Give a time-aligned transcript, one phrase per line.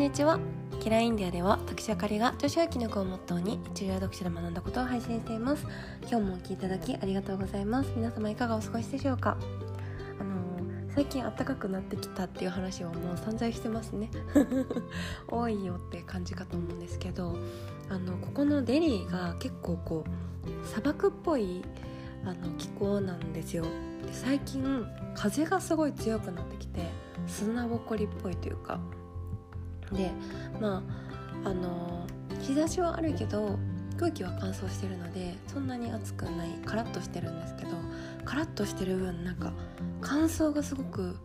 [0.00, 0.40] にちは。
[0.82, 5.66] キラインディアでは私あかりが女子はきのこをモットーに一流読書で学んだことを配信しています。
[6.00, 7.92] 今日もお聞きいただきありがとうございます。
[7.94, 9.36] 皆様いかがお過ごしでしょうか？
[10.18, 14.08] あのー、最近暖かくなってきたっていう話をもう散々してますね。
[15.28, 17.36] 多いよって感じかと思うんですけど
[17.90, 20.04] あのここのデリーが結構こ
[20.46, 21.62] う砂漠っぽい
[22.24, 23.64] あの気候なんですよ。
[23.64, 26.88] で最近風がすごい強くなってきて
[27.26, 28.80] 砂ぼこりっぽいというか
[29.92, 30.10] で
[30.60, 30.82] ま
[31.44, 32.06] ああの
[32.40, 33.58] 日差しはあるけど
[33.98, 37.70] 空気は乾燥してるのでそんなに暑くないカラッとしてるんですけど
[38.24, 39.52] カラッとしてる分なんか
[40.00, 41.16] 乾燥がすごく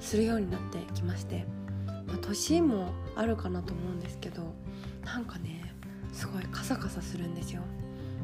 [0.00, 1.46] するようになってきまして、
[1.86, 4.54] まあ、年もあるかなと思うんですけど
[5.04, 5.72] なんかね
[6.12, 7.62] すごいカサカサするんですよ。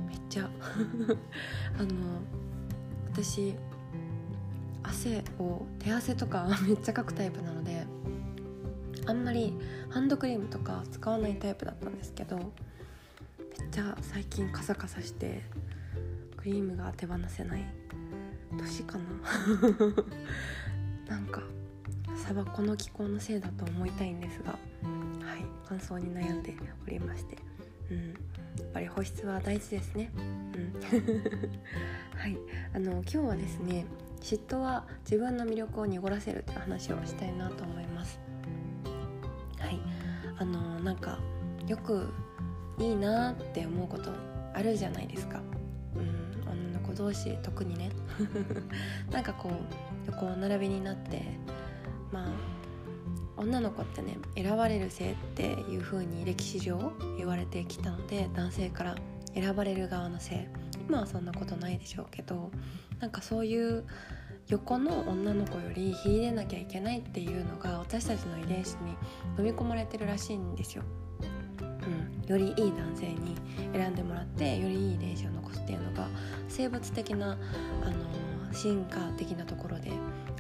[0.09, 0.49] めっちゃ。
[1.79, 1.89] あの
[3.13, 3.55] 私
[4.83, 7.80] 汗を手汗とかめっちゃかくタイプなので
[9.11, 9.53] あんまり
[9.89, 12.47] ハンドクリームとか使わないタイプだったんですけどめっ
[13.73, 15.43] ちゃ最近カサカサして
[16.37, 17.65] クリームが手放せない
[18.57, 19.05] 年かな。
[21.17, 21.43] なんか
[22.25, 24.61] サバこの気候のせいだと思いたいんですがはい
[25.69, 26.55] 乾燥に悩んで
[26.87, 27.37] おりまして。
[27.91, 28.15] うん
[28.59, 30.13] やっぱり保湿は大事ですね。
[30.15, 30.73] うん。
[32.17, 32.39] はい
[32.75, 33.87] あの今日はですね
[34.21, 37.90] 嫉妬は自分の魅力を濁らせるという話をしたいなと思います。
[40.41, 41.19] あのなんか
[41.67, 42.09] よく
[42.79, 44.11] いいなって思うこと
[44.55, 45.41] あるじゃないですか。
[45.95, 47.91] うん女の子同士特にね。
[49.13, 49.53] なんかこう
[50.07, 51.23] 横並びになって
[52.11, 52.33] まあ
[53.37, 58.95] 女の子ってね選ばれる性っていう風に歴史上言われてきたので男性から
[59.35, 60.49] 選ばれる側の性。
[60.89, 62.51] 今はそんなことないでしょうけど
[62.99, 63.85] なんかそういう
[64.51, 68.97] 横の女の子より秀でなきゃいけないっていうのが私たちの遺伝子に
[69.39, 70.83] 飲み込まれてるらしいんですよ。
[71.63, 73.37] うん、よりいい男性に
[73.73, 76.09] 選んでもらってよりいい遺伝子を残すっていうのが
[76.49, 77.39] 生物的な、
[77.83, 79.93] あの進化的なところで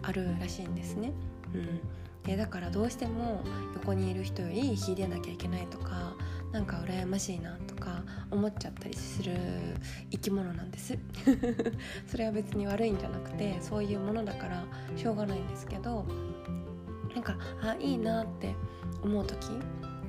[0.02, 1.12] あるらしいんですね。
[1.54, 1.80] うん、
[2.24, 3.44] でだからどうしても
[3.74, 6.14] 横にいる人より秀でなきゃいけないとか
[6.52, 9.32] なんか羨ましいなとか思っちゃったりする
[10.10, 10.98] 生き物なんです
[12.06, 14.64] それは別に悪いんじゃなくてそういうものだから
[14.96, 16.04] しょうがないんですけど
[17.14, 18.54] なんかあいいなって
[19.02, 19.48] 思う時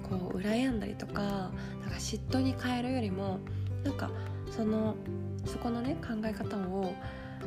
[0.03, 1.51] こう羨んだりとかなんか
[1.97, 3.39] 嫉妬に変えるよりも
[3.83, 4.09] なんか
[4.49, 4.95] その
[5.45, 6.93] そこのね考え方を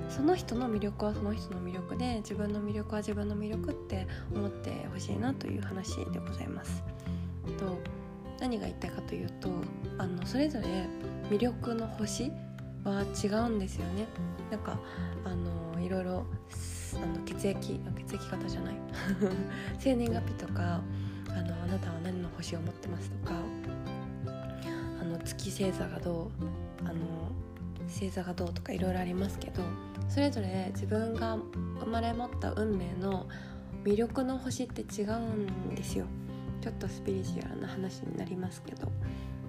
[0.09, 6.83] その人の魅力はその人の魅力で自分の魅力は自分の魅力って思ってほしいなという話でございます。
[7.59, 7.79] と
[8.41, 9.49] 何が言いたいかというと
[9.99, 10.67] あのそれぞれ
[11.31, 12.31] 魅力の星
[12.85, 14.07] は違うんですよね。
[14.51, 14.79] なんか
[15.25, 16.27] あのいろいろ
[17.03, 18.75] あの血液血液型じゃない
[19.79, 20.81] 生年月日とか
[21.29, 23.35] あのあなたは何の星を持ってますとか
[25.01, 26.95] あの月星座がどうあの
[27.89, 29.63] 星座がどうとかいろいろありますけど
[30.09, 31.37] それぞれ自分が
[31.81, 33.27] 生まれ持った運命の
[33.83, 36.07] 魅力の星って違うんですよ
[36.65, 38.91] ちょっとスピリチュアルな話になりますけど、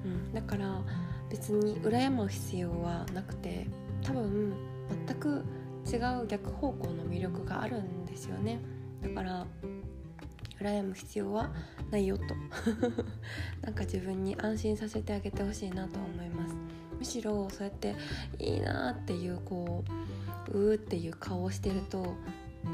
[0.04, 0.82] うん、だから
[1.30, 3.68] 別に羨む必要はなくて
[4.04, 4.54] 多分
[5.08, 5.46] 全く
[5.90, 8.60] 違う逆方向の魅力があるんですよね。
[9.02, 9.48] だから
[10.60, 11.54] 羨む必要は
[11.90, 12.24] ないよと。
[13.64, 16.56] なんか自分に安心させてあげてほしいなと思います。
[17.00, 17.96] むしろそうやって
[18.40, 19.86] いいなっていうこ
[20.50, 22.16] ううーっていう顔をしてると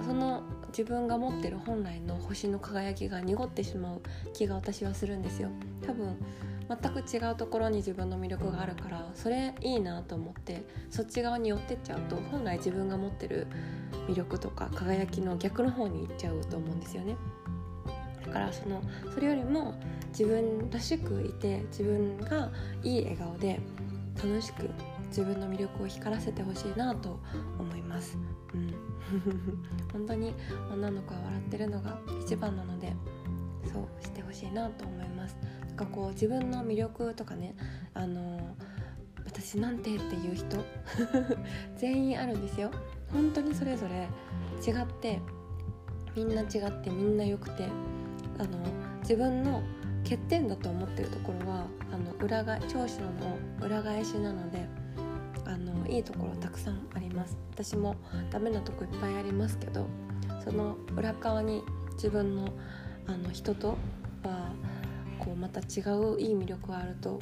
[0.06, 4.02] その自分が持ってる本来の星の輝きが濁ってしまう
[4.34, 5.50] 気が私はするんですよ。
[5.86, 6.18] 多分
[6.70, 13.48] 全く違うところに自分の魅力があるからそれいいなと思ってそっち側に寄ってっちゃうと本来自分が持ってる
[14.08, 17.18] 魅力とか輝きの逆の方に行っちゃうと思うんですよね。
[18.26, 18.82] だからその
[19.14, 19.74] それよりも
[20.18, 22.50] 自分らしくいて自分が
[22.84, 23.60] いい笑顔で
[24.16, 24.70] 楽しく
[25.12, 27.20] 自分の魅力を光らせてほしいなと
[27.60, 28.18] 思います。
[28.54, 28.74] うん、
[29.92, 30.34] 本当に
[30.74, 32.96] 女の子は笑ってるのが一番なので
[33.72, 35.38] そうしてほしいなと思います。
[35.68, 37.56] なんかこう自分の魅力とかね
[37.94, 38.56] あの
[39.26, 40.58] 私なんてっていう人
[41.76, 42.72] 全員あるんですよ。
[43.12, 44.08] 本当にそれぞれ
[44.66, 45.20] 違って
[46.16, 47.68] みんな違ってみんな良くて
[48.40, 48.58] あの
[49.02, 49.62] 自分の
[50.04, 54.68] 欠点だと思ってるところはあの裏が長所の裏返しなので
[55.92, 57.38] いいところたくさんあります。
[57.52, 57.96] 私も
[58.32, 59.88] ダメなとこいっぱいありますけど
[60.44, 62.50] その裏側に自分の
[63.08, 63.78] あの人と
[64.24, 64.54] は
[65.20, 67.20] こうまた違ういい魅力があると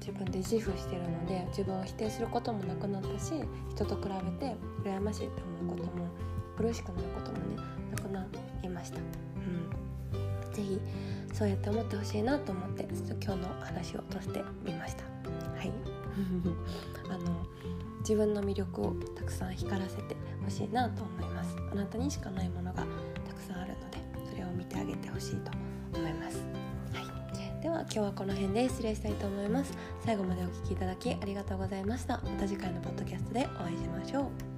[0.00, 3.32] 自分で自負してるので自分を否定することもなくなったし
[3.70, 6.08] 人と比べて羨ましいって思うことも
[6.56, 7.56] 苦しくなることもね
[7.90, 8.26] なくな
[8.62, 8.98] りました。
[8.98, 10.52] うん。
[10.52, 10.80] 是非
[11.32, 15.04] そうやって思ってほしいなと思ってちょっと今日の話をとしてみました。
[15.56, 15.97] はい。
[17.08, 17.46] あの
[18.00, 21.56] 自分の魅力をたくさん光らせてほしいなと思います。
[21.72, 22.84] あなたにしかないものが
[23.26, 23.98] たくさんあるので
[24.30, 25.50] それを見てあげてほしいと
[25.98, 26.44] 思います。
[26.92, 27.00] は
[27.58, 27.62] い。
[27.62, 29.72] では今日はこの辺で失礼したいと思います。
[30.04, 32.18] 最後までお聴きいただきありがとうございました。
[32.18, 34.57] また次回のポッドキャストでお会いしましょう。